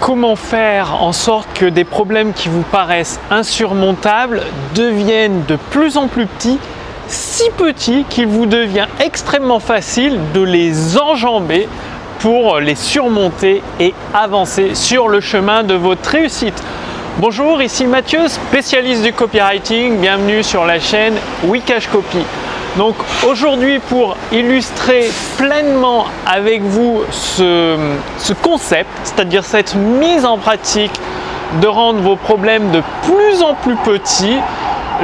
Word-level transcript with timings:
comment 0.00 0.34
faire 0.36 1.02
en 1.02 1.12
sorte 1.12 1.48
que 1.54 1.66
des 1.66 1.84
problèmes 1.84 2.32
qui 2.32 2.48
vous 2.48 2.62
paraissent 2.62 3.20
insurmontables 3.30 4.42
deviennent 4.74 5.44
de 5.46 5.56
plus 5.56 5.96
en 5.96 6.08
plus 6.08 6.26
petits, 6.26 6.58
si 7.06 7.44
petits 7.56 8.04
qu'il 8.08 8.26
vous 8.26 8.46
devient 8.46 8.86
extrêmement 9.00 9.60
facile 9.60 10.18
de 10.32 10.40
les 10.40 10.98
enjamber 10.98 11.68
pour 12.18 12.58
les 12.58 12.74
surmonter 12.74 13.62
et 13.78 13.94
avancer 14.14 14.74
sur 14.74 15.08
le 15.08 15.20
chemin 15.20 15.62
de 15.62 15.74
votre 15.74 16.10
réussite? 16.10 16.62
Bonjour, 17.18 17.60
ici 17.60 17.86
Mathieu, 17.86 18.28
spécialiste 18.28 19.02
du 19.02 19.12
copywriting. 19.12 19.98
Bienvenue 19.98 20.42
sur 20.42 20.64
la 20.64 20.80
chaîne 20.80 21.14
Wikash 21.44 21.88
Copy. 21.88 22.18
Donc 22.76 22.94
aujourd'hui 23.26 23.80
pour 23.80 24.16
illustrer 24.30 25.10
pleinement 25.36 26.06
avec 26.24 26.62
vous 26.62 27.02
ce, 27.10 27.76
concept, 28.42 28.88
c'est-à-dire 29.02 29.44
cette 29.44 29.74
mise 29.74 30.24
en 30.24 30.38
pratique 30.38 30.92
de 31.60 31.66
rendre 31.66 32.00
vos 32.00 32.14
problèmes 32.14 32.70
de 32.70 32.80
plus 33.02 33.42
en 33.42 33.54
plus 33.54 33.74
petits, 33.76 34.38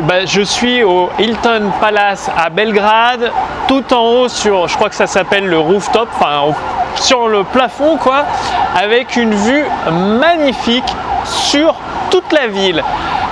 ben, 0.03 0.27
je 0.27 0.43
suis 0.43 0.85
au 0.85 1.11
Hilton 1.19 1.73
Palace 1.81 2.31
à 2.37 2.51
Belgrade, 2.51 3.33
tout 3.67 3.93
en 3.93 4.03
haut 4.11 4.29
sur, 4.29 4.69
je 4.69 4.77
crois 4.77 4.89
que 4.89 4.95
ça 4.95 5.09
s'appelle 5.09 5.47
le 5.47 5.59
rooftop, 5.59 6.09
enfin 6.15 6.55
sur 7.01 7.29
le 7.29 7.43
plafond 7.43 7.97
quoi, 7.97 8.25
avec 8.81 9.17
une 9.17 9.35
vue 9.35 9.65
magnifique 10.21 10.95
sur 11.25 11.75
toute 12.11 12.33
la 12.33 12.47
ville. 12.47 12.83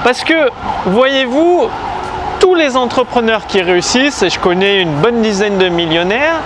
Parce 0.02 0.24
que, 0.24 0.50
voyez-vous, 0.86 1.68
tous 2.44 2.54
les 2.54 2.76
entrepreneurs 2.76 3.46
qui 3.46 3.62
réussissent, 3.62 4.22
et 4.22 4.28
je 4.28 4.38
connais 4.38 4.82
une 4.82 4.92
bonne 4.96 5.22
dizaine 5.22 5.56
de 5.56 5.70
millionnaires, 5.70 6.42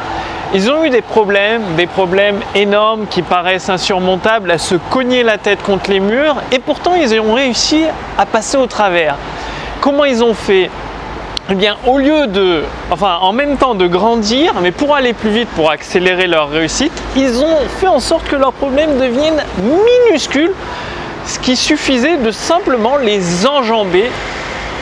ils 0.55 0.71
ont 0.71 0.85
eu 0.85 0.91
des 0.91 1.03
problèmes, 1.03 1.75
des 1.77 1.89
problèmes 1.89 2.39
énormes 2.55 3.07
qui 3.11 3.23
paraissent 3.23 3.69
insurmontables, 3.69 4.49
à 4.53 4.59
se 4.59 4.77
cogner 4.77 5.25
la 5.25 5.39
tête 5.39 5.61
contre 5.61 5.91
les 5.91 5.99
murs, 5.99 6.37
et 6.53 6.61
pourtant 6.61 6.95
ils 6.95 7.19
ont 7.19 7.35
réussi 7.35 7.83
à 8.17 8.27
passer 8.27 8.57
au 8.57 8.67
travers. 8.67 9.17
Comment 9.81 10.05
ils 10.05 10.23
ont 10.23 10.35
fait? 10.35 10.71
Eh 11.51 11.57
bien, 11.57 11.77
au 11.85 11.99
lieu 11.99 12.29
de, 12.29 12.63
enfin, 12.93 13.19
en 13.21 13.33
même 13.33 13.57
temps 13.57 13.75
de 13.75 13.89
grandir, 13.89 14.55
mais 14.63 14.71
pour 14.71 14.95
aller 14.95 15.15
plus 15.15 15.31
vite, 15.31 15.49
pour 15.57 15.69
accélérer 15.69 16.29
leur 16.29 16.49
réussite, 16.49 16.93
ils 17.17 17.43
ont 17.43 17.59
fait 17.81 17.89
en 17.89 17.99
sorte 17.99 18.29
que 18.29 18.37
leurs 18.37 18.53
problèmes 18.53 19.01
deviennent 19.01 19.43
minuscules, 19.65 20.53
ce 21.27 21.41
qui 21.41 21.57
suffisait 21.57 22.19
de 22.19 22.31
simplement 22.31 22.99
les 22.99 23.49
enjamber 23.49 24.09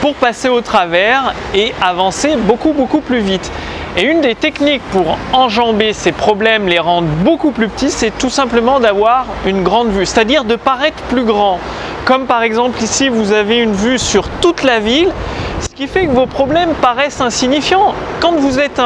pour 0.00 0.14
passer 0.14 0.48
au 0.48 0.60
travers 0.60 1.34
et 1.54 1.72
avancer 1.82 2.36
beaucoup 2.36 2.72
beaucoup 2.72 3.00
plus 3.00 3.20
vite. 3.20 3.50
Et 3.96 4.02
une 4.02 4.20
des 4.20 4.34
techniques 4.34 4.82
pour 4.92 5.16
enjamber 5.32 5.94
ces 5.94 6.12
problèmes, 6.12 6.68
les 6.68 6.78
rendre 6.78 7.08
beaucoup 7.24 7.50
plus 7.50 7.68
petits, 7.68 7.90
c'est 7.90 8.10
tout 8.10 8.28
simplement 8.28 8.78
d'avoir 8.78 9.24
une 9.46 9.62
grande 9.62 9.88
vue, 9.88 10.04
c'est-à-dire 10.04 10.44
de 10.44 10.56
paraître 10.56 11.02
plus 11.04 11.24
grand. 11.24 11.58
Comme 12.04 12.26
par 12.26 12.42
exemple 12.42 12.82
ici, 12.82 13.08
vous 13.08 13.32
avez 13.32 13.56
une 13.56 13.72
vue 13.72 13.98
sur 13.98 14.28
toute 14.42 14.62
la 14.64 14.80
ville, 14.80 15.10
ce 15.60 15.68
qui 15.74 15.86
fait 15.86 16.06
que 16.06 16.12
vos 16.12 16.26
problèmes 16.26 16.74
paraissent 16.82 17.22
insignifiants. 17.22 17.94
Quand 18.20 18.32
vous 18.32 18.58
êtes 18.58 18.80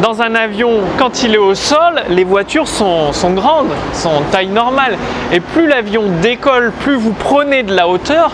dans 0.00 0.22
un 0.22 0.34
avion, 0.36 0.70
quand 0.96 1.24
il 1.24 1.34
est 1.34 1.38
au 1.38 1.56
sol, 1.56 2.02
les 2.08 2.22
voitures 2.22 2.68
sont, 2.68 3.12
sont 3.12 3.32
grandes, 3.32 3.72
sont 3.92 4.22
taille 4.30 4.46
normale. 4.46 4.96
Et 5.32 5.40
plus 5.40 5.66
l'avion 5.66 6.04
décolle, 6.22 6.72
plus 6.80 6.94
vous 6.94 7.12
prenez 7.12 7.64
de 7.64 7.74
la 7.74 7.88
hauteur, 7.88 8.30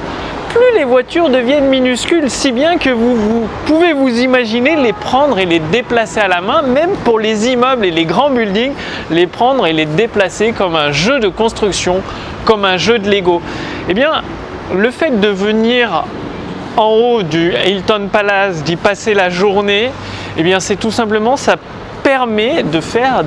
plus 0.55 0.79
les 0.79 0.85
voitures 0.85 1.31
deviennent 1.31 1.69
minuscules, 1.69 2.31
si 2.31 2.53
bien 2.53 2.79
que 2.79 2.91
vous, 2.91 3.49
pouvez 3.67 3.93
vous 3.93 4.21
imaginer 4.21 4.77
les 4.77 4.93
prendre 4.93 5.41
et 5.41 5.47
les 5.47 5.59
déplacer 5.59 6.21
à 6.21 6.29
la 6.29 6.41
main, 6.41 6.63
même 6.63 6.91
pour 7.03 7.19
les 7.19 7.49
immeubles 7.49 7.85
et 7.85 7.91
les 7.91 8.05
grands 8.05 8.31
buildings, 8.31 8.73
les 9.11 9.27
prendre 9.27 9.67
et 9.67 9.73
les 9.73 9.85
déplacer 9.85 10.53
comme 10.53 10.77
un 10.77 10.93
jeu 10.93 11.19
de 11.19 11.27
construction, 11.27 12.03
comme 12.45 12.65
un 12.65 12.77
jeu 12.77 13.01
de 13.01 13.11
Lego. 13.11 13.43
Eh 13.89 13.95
bien, 13.95 14.23
le 14.73 14.93
fait 14.93 15.19
de 15.21 15.27
venir 15.27 16.05
en 16.77 16.89
haut 16.89 17.23
du 17.25 17.53
Hilton 17.67 18.09
Palace, 18.13 18.63
d'y 18.63 18.77
passer 18.77 19.13
la 19.13 19.31
journée, 19.31 19.91
eh 20.37 20.43
bien, 20.45 20.61
c'est 20.61 20.77
tout 20.77 20.93
simplement 20.93 21.37
ça 21.37 21.57
permet 22.05 22.63
de 22.63 22.81
faire, 22.81 23.25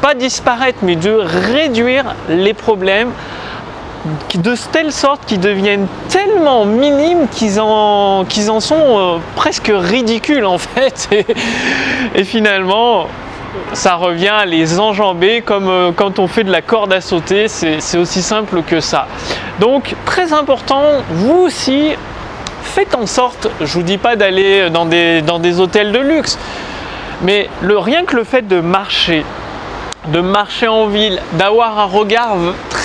pas 0.00 0.14
disparaître, 0.14 0.78
mais 0.82 0.94
de 0.94 1.10
réduire 1.10 2.14
les 2.28 2.54
problèmes 2.54 3.10
de 4.34 4.54
telle 4.72 4.92
sorte 4.92 5.24
qu'ils 5.26 5.40
deviennent 5.40 5.86
tellement 6.08 6.64
minimes 6.64 7.28
qu'ils 7.30 7.60
en, 7.60 8.24
en 8.24 8.60
sont 8.60 8.74
euh, 8.76 9.18
presque 9.36 9.70
ridicules 9.72 10.44
en 10.44 10.58
fait. 10.58 11.08
Et, 12.14 12.24
finalement, 12.24 13.06
ça 13.72 13.94
revient 13.94 14.28
à 14.28 14.44
les 14.44 14.80
enjamber 14.80 15.42
comme 15.42 15.68
euh, 15.68 15.92
quand 15.94 16.18
on 16.18 16.26
fait 16.26 16.44
de 16.44 16.50
la 16.50 16.62
corde 16.62 16.92
à 16.92 17.00
sauter, 17.00 17.46
c'est 17.48 17.98
aussi 17.98 18.22
simple 18.22 18.62
que 18.62 18.80
ça. 18.80 19.06
Donc 19.60 19.94
très 20.04 20.32
important, 20.32 20.82
vous 21.10 21.38
aussi, 21.38 21.92
faites 22.62 22.94
en 22.94 23.06
sorte, 23.06 23.48
je 23.60 23.72
vous 23.74 23.82
dis 23.82 23.98
pas 23.98 24.16
d'aller 24.16 24.68
dans 24.70 24.86
des, 24.86 25.22
dans 25.22 25.38
des 25.38 25.60
hôtels 25.60 25.92
de 25.92 26.00
luxe, 26.00 26.38
mais 27.22 27.48
le, 27.60 27.78
rien 27.78 28.04
que 28.04 28.16
le 28.16 28.24
fait 28.24 28.48
de 28.48 28.60
marcher, 28.60 29.24
de 30.08 30.20
marcher 30.20 30.66
en 30.66 30.86
ville, 30.86 31.20
d'avoir 31.34 31.78
un 31.78 31.84
regard 31.84 32.36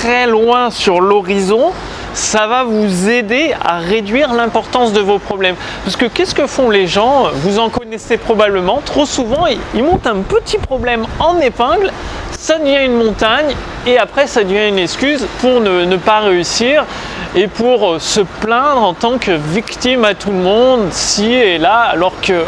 très 0.02 0.28
loin 0.28 0.70
sur 0.70 1.02
l'horizon, 1.02 1.72
ça 2.14 2.46
va 2.46 2.64
vous 2.64 3.10
aider 3.10 3.56
à 3.66 3.80
réduire 3.80 4.32
l'importance 4.32 4.94
de 4.94 5.00
vos 5.00 5.18
problèmes. 5.18 5.56
Parce 5.84 5.96
que 5.96 6.06
qu'est-ce 6.06 6.36
que 6.36 6.46
font 6.46 6.70
les 6.70 6.86
gens? 6.86 7.30
Vous 7.34 7.58
en 7.58 7.70
connaissez 7.70 8.18
probablement. 8.18 8.80
Trop 8.86 9.08
souvent, 9.08 9.46
ils 9.74 9.84
montent 9.84 10.06
un 10.06 10.22
petit 10.22 10.60
problème 10.60 11.06
en 11.20 11.40
épingle, 11.40 11.92
ça 12.32 12.60
devient 12.60 12.86
une 12.86 13.04
montagne, 13.04 13.56
et 13.88 13.98
après, 13.98 14.28
ça 14.28 14.44
devient 14.44 14.68
une 14.68 14.78
excuse 14.78 15.26
pour 15.42 15.62
ne, 15.62 15.86
ne 15.86 15.96
pas 15.96 16.20
réussir 16.20 16.86
et 17.36 17.48
pour 17.48 18.00
se 18.00 18.22
plaindre 18.22 18.84
en 18.84 18.94
tant 18.94 19.18
que 19.18 19.32
victime 19.32 20.06
à 20.06 20.14
tout 20.14 20.32
le 20.32 20.38
monde, 20.38 20.92
ci 20.92 21.34
et 21.34 21.58
là, 21.58 21.90
alors 21.92 22.14
que 22.22 22.44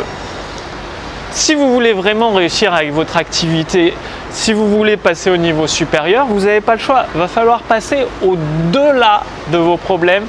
si 1.32 1.56
vous 1.56 1.74
voulez 1.74 1.94
vraiment 1.94 2.32
réussir 2.32 2.74
avec 2.76 2.92
votre 2.94 3.18
activité, 3.18 3.96
si 4.32 4.54
vous 4.54 4.70
voulez 4.70 4.98
passer 4.98 5.30
au 5.30 5.38
niveau 5.38 5.68
supérieur, 5.68 6.26
vous 6.28 6.42
n'avez 6.42 6.62
pas 6.62 6.74
le 6.74 6.80
choix. 6.80 7.06
Il 7.14 7.20
va 7.20 7.28
falloir 7.28 7.62
passer 7.62 8.06
au-delà 8.24 9.22
de 9.52 9.58
vos 9.58 9.78
problèmes, 9.78 10.26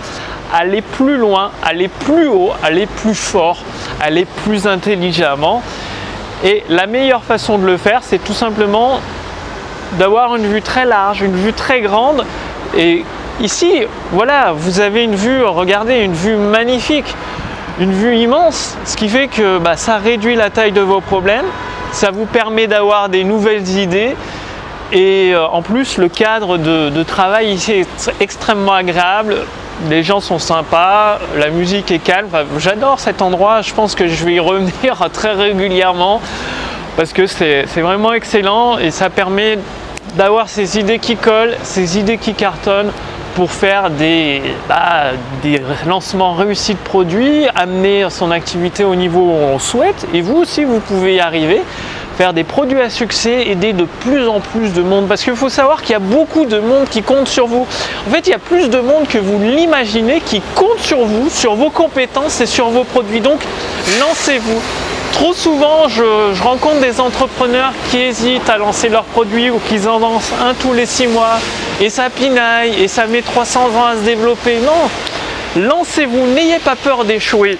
aller 0.54 0.82
plus 0.82 1.16
loin, 1.16 1.50
aller 1.62 1.88
plus 1.88 2.28
haut, 2.28 2.50
aller 2.62 2.86
plus 2.86 3.14
fort, 3.14 3.58
aller 4.00 4.26
plus 4.44 4.66
intelligemment. 4.66 5.62
Et 6.44 6.64
la 6.68 6.86
meilleure 6.86 7.22
façon 7.22 7.58
de 7.58 7.66
le 7.66 7.76
faire, 7.76 8.00
c'est 8.02 8.22
tout 8.22 8.32
simplement 8.32 9.00
d'avoir 9.98 10.36
une 10.36 10.46
vue 10.46 10.62
très 10.62 10.86
large, 10.86 11.20
une 11.20 11.36
vue 11.36 11.52
très 11.52 11.80
grande. 11.80 12.24
Et 12.76 13.04
ici, 13.40 13.82
voilà, 14.12 14.52
vous 14.52 14.80
avez 14.80 15.04
une 15.04 15.16
vue, 15.16 15.42
regardez, 15.44 15.98
une 15.98 16.14
vue 16.14 16.36
magnifique 16.36 17.14
une 17.80 17.92
vue 17.92 18.16
immense, 18.16 18.76
ce 18.84 18.94
qui 18.94 19.08
fait 19.08 19.28
que 19.28 19.58
bah, 19.58 19.76
ça 19.76 19.96
réduit 19.96 20.36
la 20.36 20.50
taille 20.50 20.72
de 20.72 20.82
vos 20.82 21.00
problèmes, 21.00 21.46
ça 21.92 22.10
vous 22.10 22.26
permet 22.26 22.66
d'avoir 22.66 23.08
des 23.08 23.24
nouvelles 23.24 23.68
idées. 23.68 24.16
Et 24.92 25.32
euh, 25.32 25.46
en 25.46 25.62
plus 25.62 25.98
le 25.98 26.08
cadre 26.08 26.58
de, 26.58 27.02
travail 27.02 27.52
ici 27.52 27.72
est 27.72 28.12
extrêmement 28.20 28.72
agréable, 28.72 29.36
les 29.88 30.02
gens 30.02 30.20
sont 30.20 30.38
sympas, 30.38 31.18
la 31.38 31.50
musique 31.50 31.90
est 31.92 32.00
calme, 32.00 32.28
j'adore 32.58 32.98
cet 32.98 33.22
endroit, 33.22 33.62
je 33.62 33.72
pense 33.72 33.94
que 33.94 34.08
je 34.08 34.24
vais 34.24 34.34
y 34.34 34.40
revenir 34.40 35.08
très 35.12 35.32
régulièrement 35.32 36.20
parce 36.96 37.12
que 37.12 37.26
c'est 37.26 37.64
vraiment 37.76 38.12
excellent 38.12 38.78
et 38.78 38.90
ça 38.90 39.10
permet 39.10 39.58
d'avoir 40.16 40.48
ces 40.48 40.78
idées 40.78 40.98
qui 40.98 41.16
collent, 41.16 41.56
ces 41.62 41.98
idées 41.98 42.18
qui 42.18 42.34
cartonnent 42.34 42.90
pour 43.34 43.50
faire 43.50 43.90
des, 43.90 44.42
bah, 44.68 45.12
des 45.42 45.60
lancements 45.86 46.34
réussis 46.34 46.74
de 46.74 46.78
produits, 46.78 47.46
amener 47.54 48.06
son 48.10 48.30
activité 48.30 48.84
au 48.84 48.94
niveau 48.94 49.20
où 49.20 49.32
on 49.32 49.58
souhaite. 49.58 50.06
Et 50.14 50.20
vous 50.20 50.36
aussi, 50.36 50.64
vous 50.64 50.80
pouvez 50.80 51.16
y 51.16 51.20
arriver 51.20 51.60
faire 52.20 52.34
des 52.34 52.44
produits 52.44 52.82
à 52.82 52.90
succès, 52.90 53.48
aider 53.48 53.72
de 53.72 53.84
plus 53.84 54.28
en 54.28 54.40
plus 54.40 54.74
de 54.74 54.82
monde. 54.82 55.08
Parce 55.08 55.24
qu'il 55.24 55.34
faut 55.34 55.48
savoir 55.48 55.80
qu'il 55.80 55.92
y 55.92 55.94
a 55.94 56.00
beaucoup 56.00 56.44
de 56.44 56.58
monde 56.58 56.86
qui 56.90 57.02
compte 57.02 57.28
sur 57.28 57.46
vous. 57.46 57.66
En 58.06 58.10
fait, 58.10 58.26
il 58.26 58.30
y 58.30 58.34
a 58.34 58.38
plus 58.38 58.68
de 58.68 58.78
monde 58.78 59.08
que 59.08 59.16
vous 59.16 59.38
l'imaginez 59.38 60.20
qui 60.20 60.42
compte 60.54 60.80
sur 60.80 61.06
vous, 61.06 61.30
sur 61.30 61.54
vos 61.54 61.70
compétences 61.70 62.42
et 62.42 62.46
sur 62.46 62.68
vos 62.68 62.84
produits. 62.84 63.22
Donc, 63.22 63.40
lancez-vous. 63.98 64.60
Trop 65.12 65.32
souvent, 65.32 65.88
je, 65.88 66.42
rencontre 66.42 66.80
des 66.80 67.00
entrepreneurs 67.00 67.72
qui 67.90 67.96
hésitent 67.96 68.50
à 68.50 68.58
lancer 68.58 68.90
leurs 68.90 69.04
produits 69.04 69.48
ou 69.48 69.58
qui 69.58 69.88
en 69.88 69.98
lancent 69.98 70.32
un 70.46 70.52
tous 70.52 70.74
les 70.74 70.84
six 70.84 71.06
mois 71.06 71.38
et 71.80 71.88
ça 71.90 72.10
pinaille 72.10 72.82
et 72.82 72.88
ça 72.88 73.06
met 73.06 73.22
300 73.22 73.70
ans 73.76 73.86
à 73.86 73.96
se 73.96 74.02
développer. 74.02 74.58
Non, 74.58 75.60
lancez-vous, 75.60 76.26
n'ayez 76.28 76.58
pas 76.58 76.76
peur 76.76 77.04
d'échouer. 77.04 77.58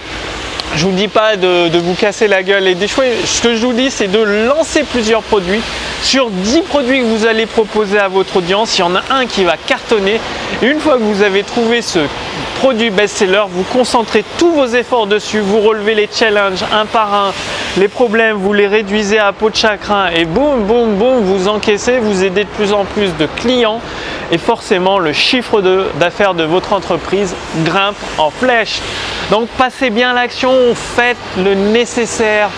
Je 0.77 0.85
vous 0.87 0.93
dis 0.93 1.09
pas 1.09 1.37
de, 1.37 1.77
vous 1.79 1.95
casser 1.95 2.29
la 2.29 2.43
gueule 2.43 2.69
et 2.69 2.75
d'échouer. 2.75 3.13
Ce 3.25 3.41
que 3.41 3.57
je 3.57 3.67
vous 3.67 3.73
dis, 3.73 3.91
c'est 3.91 4.07
de 4.07 4.21
lancer 4.21 4.85
plusieurs 4.85 5.23
produits. 5.23 5.61
Sur 6.03 6.31
10 6.31 6.61
produits 6.63 7.01
que 7.01 7.07
vous 7.07 7.27
allez 7.27 7.47
proposer 7.47 7.99
à 7.99 8.07
votre 8.07 8.37
audience, 8.37 8.79
il 8.79 8.83
y 8.83 8.85
en 8.85 8.95
a 8.95 9.03
un 9.11 9.27
qui 9.27 9.43
va 9.43 9.57
cartonner. 9.57 10.21
Une 10.63 10.79
fois 10.79 10.97
que 10.99 11.03
vous 11.03 11.23
avez 11.23 11.43
trouvé 11.43 11.83
ce 11.83 11.99
produit 12.61 12.91
best-seller, 12.91 13.45
vous 13.49 13.63
concentrez 13.63 14.23
tous 14.37 14.53
vos 14.53 14.67
efforts 14.67 15.07
dessus, 15.07 15.41
vous 15.41 15.61
relevez 15.61 15.95
les 15.95 16.11
challenges 16.13 16.63
un 16.71 16.85
par 16.85 17.15
un, 17.15 17.33
les 17.79 17.89
problèmes, 17.89 18.37
vous 18.37 18.53
les 18.53 18.67
réduisez 18.67 19.19
à 19.19 19.33
peau 19.33 19.49
de 19.49 19.57
chagrin 19.57 20.09
et 20.15 20.27
boum, 20.27 20.65
boum, 20.65 20.95
boum, 20.97 21.21
vous 21.21 21.49
encaissez, 21.49 22.01
vous 22.01 22.23
aidez 22.23 22.45
de 22.45 22.51
plus 22.51 22.75
en 22.75 22.85
plus 22.85 23.17
de 23.17 23.25
clients. 23.37 23.81
Et 24.31 24.37
forcément 24.37 24.99
le 24.99 25.15
chiffre 25.15 25.63
d'affaires 25.99 26.35
de, 26.35 26.45
votre 26.45 26.75
entreprise 26.75 27.35
grimpe 27.65 27.97
en 28.19 28.29
flèche. 28.29 28.81
Donc 29.31 29.49
passez 29.57 29.89
bien 29.89 30.13
l'action, 30.13 30.53
faites 30.75 31.17
le 31.39 31.55
nécessaire 31.55 32.51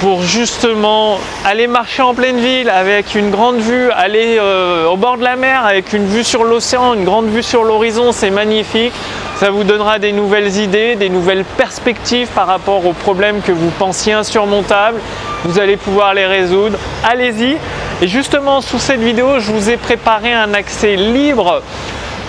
pour 0.00 0.22
justement 0.22 1.18
aller 1.44 1.66
marcher 1.66 2.00
en 2.00 2.14
pleine 2.14 2.38
ville 2.38 2.70
avec 2.70 3.14
une 3.14 3.30
grande 3.30 3.58
vue, 3.58 3.90
aller 3.90 4.38
euh, 4.40 4.88
au 4.88 4.96
bord 4.96 5.18
de 5.18 5.22
la 5.22 5.36
mer 5.36 5.66
avec 5.66 5.92
une 5.92 6.06
vue 6.06 6.24
sur 6.24 6.42
l'océan, 6.42 6.94
une 6.94 7.04
grande 7.04 7.28
vue 7.28 7.42
sur 7.42 7.64
l'horizon, 7.64 8.10
c'est 8.12 8.30
magnifique. 8.30 8.94
Ça 9.36 9.50
vous 9.50 9.62
donnera 9.62 9.98
des 9.98 10.12
nouvelles 10.12 10.56
idées, 10.56 10.96
des 10.96 11.10
nouvelles 11.10 11.44
perspectives 11.44 12.28
par 12.28 12.46
rapport 12.46 12.86
aux 12.86 12.94
problèmes 12.94 13.42
que 13.42 13.52
vous 13.52 13.70
pensiez 13.78 14.14
insurmontables. 14.14 15.00
Vous 15.44 15.58
allez 15.58 15.76
pouvoir 15.76 16.14
les 16.14 16.26
résoudre. 16.26 16.78
Allez-y. 17.04 17.58
Et 18.02 18.08
justement, 18.08 18.62
sous 18.62 18.78
cette 18.78 19.00
vidéo, 19.00 19.38
je 19.38 19.52
vous 19.52 19.68
ai 19.68 19.76
préparé 19.76 20.32
un 20.32 20.54
accès 20.54 20.96
libre 20.96 21.62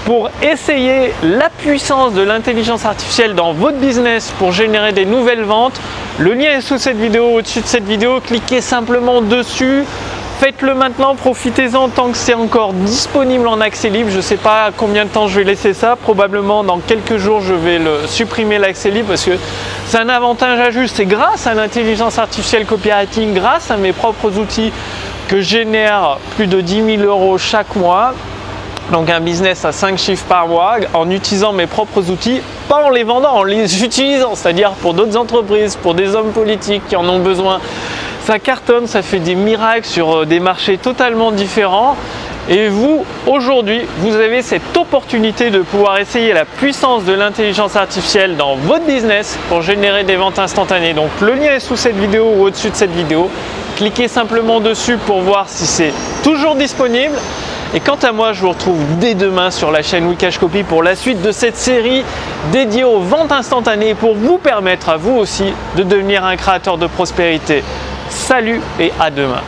pour 0.05 0.29
essayer 0.41 1.13
la 1.23 1.49
puissance 1.49 2.13
de 2.13 2.21
l'intelligence 2.21 2.85
artificielle 2.85 3.35
dans 3.35 3.53
votre 3.53 3.77
business 3.77 4.33
pour 4.39 4.51
générer 4.51 4.93
des 4.93 5.05
nouvelles 5.05 5.43
ventes. 5.43 5.79
Le 6.19 6.33
lien 6.33 6.57
est 6.57 6.61
sous 6.61 6.77
cette 6.77 6.97
vidéo, 6.97 7.35
au-dessus 7.35 7.61
de 7.61 7.67
cette 7.67 7.85
vidéo. 7.85 8.19
Cliquez 8.19 8.61
simplement 8.61 9.21
dessus. 9.21 9.85
Faites-le 10.39 10.73
maintenant, 10.73 11.13
profitez-en 11.13 11.89
tant 11.89 12.09
que 12.09 12.17
c'est 12.17 12.33
encore 12.33 12.73
disponible 12.73 13.47
en 13.47 13.61
accès 13.61 13.89
libre. 13.89 14.09
Je 14.09 14.17
ne 14.17 14.21
sais 14.21 14.37
pas 14.37 14.71
combien 14.75 15.05
de 15.05 15.09
temps 15.09 15.27
je 15.27 15.35
vais 15.35 15.43
laisser 15.43 15.75
ça. 15.75 15.95
Probablement 15.95 16.63
dans 16.63 16.79
quelques 16.79 17.17
jours, 17.17 17.41
je 17.41 17.53
vais 17.53 17.77
le 17.77 18.07
supprimer 18.07 18.57
l'accès 18.57 18.89
libre 18.89 19.09
parce 19.09 19.23
que 19.23 19.37
c'est 19.85 19.99
un 19.99 20.09
avantage 20.09 20.59
à 20.59 20.71
juste. 20.71 20.99
Et 20.99 21.05
grâce 21.05 21.45
à 21.45 21.53
l'intelligence 21.53 22.17
artificielle 22.17 22.65
copywriting, 22.65 23.35
grâce 23.35 23.69
à 23.69 23.77
mes 23.77 23.93
propres 23.93 24.39
outils 24.39 24.73
que 25.27 25.41
génère 25.41 26.17
plus 26.35 26.47
de 26.47 26.59
10 26.59 26.97
000 26.97 27.03
euros 27.03 27.37
chaque 27.37 27.75
mois, 27.75 28.15
donc 28.91 29.09
un 29.09 29.21
business 29.21 29.65
à 29.65 29.71
5 29.71 29.97
chiffres 29.97 30.25
par 30.27 30.47
mois 30.47 30.75
en 30.93 31.09
utilisant 31.09 31.53
mes 31.53 31.67
propres 31.67 32.09
outils, 32.09 32.41
pas 32.67 32.83
en 32.83 32.89
les 32.89 33.03
vendant, 33.03 33.31
en 33.37 33.43
les 33.43 33.83
utilisant, 33.83 34.35
c'est-à-dire 34.35 34.71
pour 34.73 34.93
d'autres 34.93 35.17
entreprises, 35.17 35.75
pour 35.75 35.93
des 35.93 36.15
hommes 36.15 36.31
politiques 36.31 36.83
qui 36.87 36.95
en 36.95 37.07
ont 37.07 37.19
besoin. 37.19 37.59
Ça 38.25 38.37
cartonne, 38.37 38.87
ça 38.87 39.01
fait 39.01 39.19
des 39.19 39.35
miracles 39.35 39.87
sur 39.87 40.19
euh, 40.19 40.25
des 40.25 40.39
marchés 40.39 40.77
totalement 40.77 41.31
différents. 41.31 41.95
Et 42.49 42.67
vous, 42.67 43.05
aujourd'hui, 43.27 43.81
vous 43.99 44.15
avez 44.15 44.41
cette 44.41 44.75
opportunité 44.75 45.51
de 45.51 45.59
pouvoir 45.59 45.97
essayer 45.99 46.33
la 46.33 46.45
puissance 46.45 47.05
de 47.05 47.13
l'intelligence 47.13 47.75
artificielle 47.75 48.35
dans 48.35 48.55
votre 48.55 48.85
business 48.85 49.37
pour 49.47 49.61
générer 49.61 50.03
des 50.03 50.15
ventes 50.15 50.39
instantanées. 50.39 50.93
Donc 50.93 51.09
le 51.21 51.33
lien 51.33 51.53
est 51.53 51.59
sous 51.59 51.75
cette 51.75 51.95
vidéo 51.95 52.31
ou 52.35 52.43
au-dessus 52.43 52.71
de 52.71 52.75
cette 52.75 52.91
vidéo. 52.91 53.29
Cliquez 53.77 54.07
simplement 54.07 54.59
dessus 54.59 54.97
pour 54.97 55.21
voir 55.21 55.47
si 55.47 55.65
c'est 55.65 55.93
toujours 56.23 56.55
disponible. 56.55 57.15
Et 57.73 57.79
quant 57.79 57.95
à 57.95 58.11
moi, 58.11 58.33
je 58.33 58.41
vous 58.41 58.49
retrouve 58.49 58.83
dès 58.99 59.15
demain 59.15 59.49
sur 59.49 59.71
la 59.71 59.81
chaîne 59.81 60.05
Wikash 60.05 60.37
Copy 60.37 60.63
pour 60.63 60.83
la 60.83 60.93
suite 60.97 61.21
de 61.21 61.31
cette 61.31 61.55
série 61.55 62.03
dédiée 62.51 62.83
aux 62.83 62.99
ventes 62.99 63.31
instantanées 63.31 63.93
pour 63.93 64.13
vous 64.13 64.37
permettre 64.37 64.89
à 64.89 64.97
vous 64.97 65.15
aussi 65.15 65.53
de 65.77 65.83
devenir 65.83 66.25
un 66.25 66.35
créateur 66.35 66.77
de 66.77 66.87
prospérité. 66.87 67.63
Salut 68.09 68.59
et 68.77 68.91
à 68.99 69.09
demain. 69.09 69.41